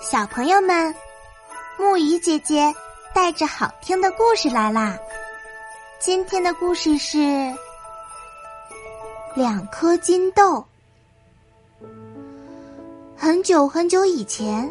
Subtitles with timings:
[0.00, 0.94] 小朋友们，
[1.76, 2.72] 木鱼姐姐
[3.12, 4.96] 带着好听的故事来啦！
[5.98, 7.18] 今天的故事是
[9.34, 10.64] 两颗金豆。
[13.16, 14.70] 很久很久以前，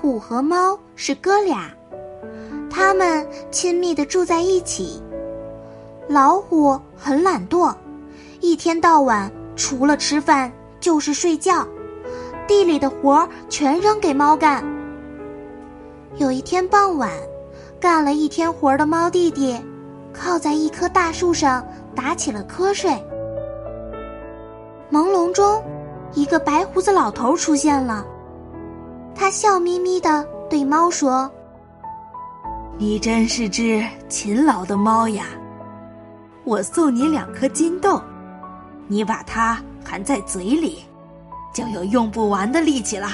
[0.00, 1.70] 虎和猫是哥俩，
[2.68, 5.00] 他们亲密的住在一起。
[6.08, 7.72] 老虎很懒惰，
[8.40, 11.64] 一天到晚除了吃饭就是睡觉。
[12.50, 14.64] 地里的活儿全扔给猫干。
[16.16, 17.08] 有一天傍晚，
[17.78, 19.56] 干了一天活的猫弟弟，
[20.12, 22.90] 靠在一棵大树上打起了瞌睡。
[24.90, 25.62] 朦胧中，
[26.12, 28.04] 一个白胡子老头出现了，
[29.14, 31.30] 他笑眯眯的对猫说
[32.76, 35.26] ：“你真是只勤劳的猫呀！
[36.42, 38.02] 我送你两颗金豆，
[38.88, 40.82] 你把它含在嘴里。”
[41.52, 43.08] 就有用不完的力气了。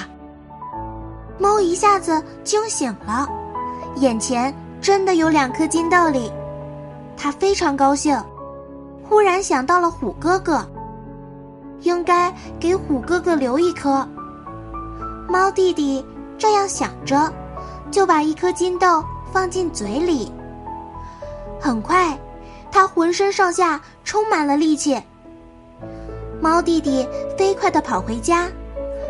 [1.39, 3.27] 猫一下子惊醒了，
[3.97, 6.31] 眼前真的有两颗金豆粒，
[7.15, 8.21] 它非常高兴。
[9.03, 10.67] 忽然想到了虎哥哥，
[11.81, 14.07] 应该给虎哥哥留一颗。
[15.29, 16.05] 猫弟弟
[16.37, 17.31] 这样想着，
[17.91, 20.31] 就把一颗金豆放进嘴里。
[21.59, 22.17] 很快，
[22.71, 25.01] 他浑身上下充满了力气。
[26.47, 27.05] 猫弟弟
[27.37, 28.47] 飞快地跑回家，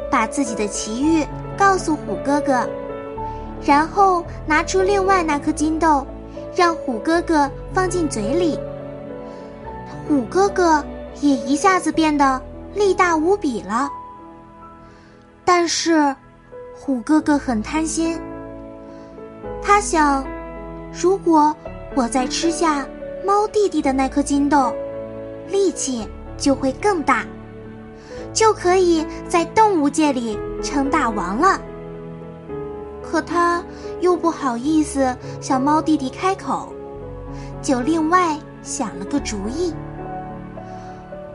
[0.10, 1.24] 把自己的奇遇
[1.56, 2.68] 告诉虎哥哥，
[3.64, 6.04] 然后拿出另外那颗金豆，
[6.56, 8.60] 让虎哥哥放进嘴里。
[10.08, 10.84] 虎哥哥
[11.22, 12.42] 也一下子变得
[12.74, 13.88] 力大无比了。
[15.46, 16.16] 但是，
[16.74, 18.20] 虎哥哥很贪心，
[19.62, 20.26] 他想，
[20.92, 21.56] 如果
[21.94, 22.84] 我再吃下
[23.24, 24.74] 猫弟弟的那颗金豆，
[25.52, 26.10] 力气。
[26.38, 27.26] 就会更大，
[28.34, 31.60] 就可以在动物界里称大王了。
[33.02, 33.64] 可他
[34.00, 36.72] 又不好意思向猫弟弟开口，
[37.62, 39.74] 就另外想了个主意。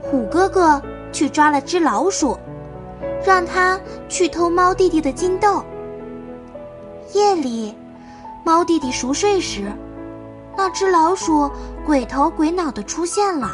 [0.03, 0.81] 虎哥哥
[1.11, 2.39] 去抓了只老鼠，
[3.25, 5.65] 让他去偷猫弟弟的金豆。
[7.15, 7.75] 夜里，
[8.45, 9.73] 猫弟弟熟睡时，
[10.57, 11.51] 那只老鼠
[11.87, 13.51] 鬼头鬼脑的出现了。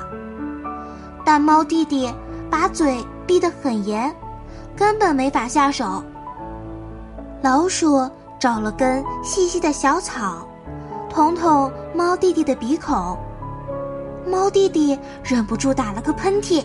[1.30, 2.10] 但猫弟弟
[2.50, 4.10] 把嘴闭得很严，
[4.74, 6.02] 根本没法下手。
[7.42, 10.48] 老鼠找了根细细的小草，
[11.10, 13.14] 捅捅猫弟弟的鼻孔。
[14.26, 16.64] 猫弟弟忍不住打了个喷嚏，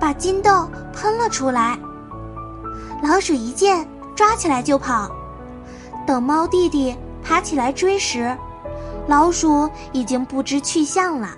[0.00, 1.76] 把金豆喷了出来。
[3.02, 5.10] 老鼠一见，抓起来就跑。
[6.06, 8.38] 等猫弟弟爬起来追时，
[9.08, 11.30] 老鼠已经不知去向了。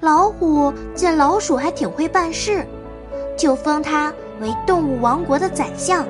[0.00, 2.66] 老虎见老鼠还挺会办事，
[3.36, 6.06] 就封他为动物王国的宰相。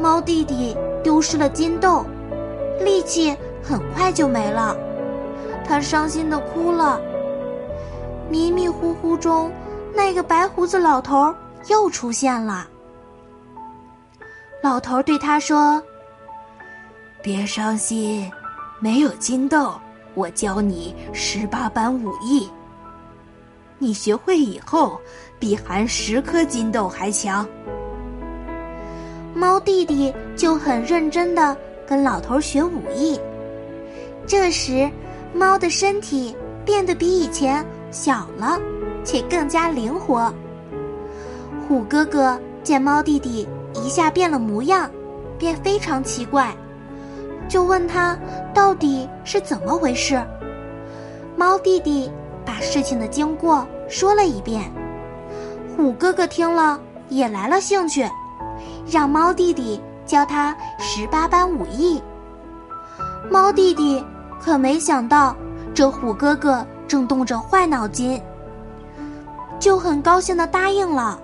[0.00, 0.74] 猫弟弟
[1.04, 2.04] 丢失了金豆，
[2.80, 4.74] 力气很快就没了，
[5.66, 6.98] 他伤心的哭了。
[8.30, 9.52] 迷迷糊糊中，
[9.94, 11.34] 那个白胡子老头
[11.68, 12.66] 又出现了。
[14.62, 15.80] 老头对他说
[17.22, 18.30] ：“别伤心，
[18.80, 19.74] 没有金豆。”
[20.16, 22.48] 我教你十八般武艺，
[23.78, 24.98] 你学会以后，
[25.38, 27.46] 比含十颗金豆还强。
[29.34, 31.54] 猫弟弟就很认真的
[31.86, 33.20] 跟老头学武艺。
[34.26, 34.90] 这时，
[35.34, 36.34] 猫的身体
[36.64, 38.58] 变得比以前小了，
[39.04, 40.32] 且更加灵活。
[41.68, 44.90] 虎哥哥见猫弟弟一下变了模样，
[45.38, 46.56] 便非常奇怪。
[47.48, 48.16] 就问他
[48.52, 50.20] 到底是怎么回事。
[51.36, 52.10] 猫弟弟
[52.44, 54.70] 把事情的经过说了一遍，
[55.76, 58.08] 虎哥哥听了也来了兴趣，
[58.90, 62.02] 让猫弟弟教他十八般武艺。
[63.30, 64.04] 猫弟弟
[64.40, 65.36] 可没想到，
[65.74, 68.20] 这虎哥哥正动着坏脑筋，
[69.58, 71.20] 就很高兴的答应了。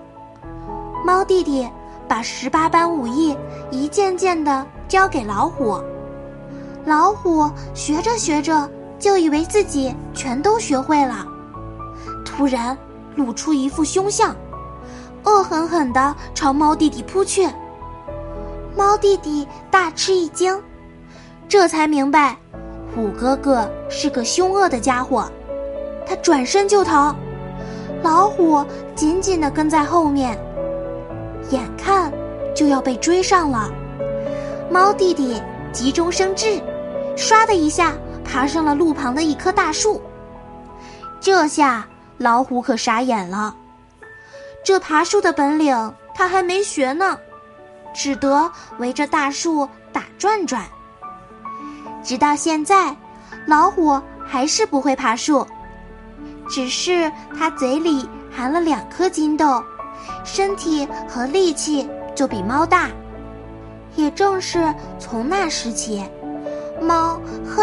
[1.05, 1.67] 猫弟弟
[2.07, 3.35] 把十八般武艺
[3.71, 5.81] 一件件的教给老虎。
[6.85, 8.69] 老虎学着学着，
[8.99, 11.25] 就以为自己全都学会了，
[12.25, 12.77] 突然
[13.15, 14.35] 露出一副凶相，
[15.23, 17.47] 恶狠狠地朝猫弟弟扑去。
[18.75, 20.61] 猫弟弟大吃一惊，
[21.47, 22.37] 这才明白，
[22.93, 25.25] 虎哥哥是个凶恶的家伙，
[26.05, 27.15] 他转身就逃，
[28.01, 30.37] 老虎紧紧地跟在后面，
[31.49, 32.11] 眼看
[32.53, 33.71] 就要被追上了，
[34.69, 35.41] 猫弟弟
[35.71, 36.61] 急中生智。
[37.15, 37.93] 唰的一下，
[38.23, 40.01] 爬上了路旁的一棵大树。
[41.19, 41.87] 这下
[42.17, 43.55] 老虎可傻眼了，
[44.65, 47.17] 这爬树的本领他还没学呢。
[47.93, 50.65] 只得围着大树打转转。
[52.03, 52.95] 直到现在，
[53.45, 55.45] 老虎还是不会爬树，
[56.49, 59.63] 只是它嘴里含了两颗金豆，
[60.23, 62.89] 身体和力气就比猫大。
[63.95, 66.03] 也正是从那时起，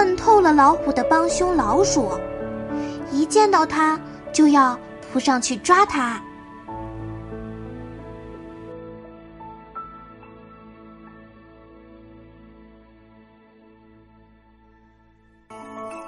[0.00, 2.11] 恨透了老虎的帮凶老鼠，
[3.12, 4.00] 一见到它
[4.32, 4.75] 就要
[5.12, 6.19] 扑上去抓它。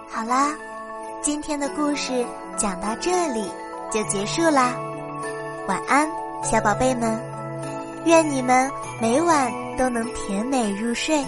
[0.09, 0.55] 好啦，
[1.21, 2.25] 今天的故事
[2.57, 3.45] 讲到这里
[3.91, 4.75] 就结束啦，
[5.69, 6.09] 晚安，
[6.43, 7.21] 小宝贝们，
[8.07, 8.71] 愿你们
[9.03, 11.23] 每晚都能甜美入睡。